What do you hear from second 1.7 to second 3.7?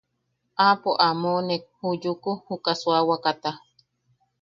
ju Yuku juka suawakata.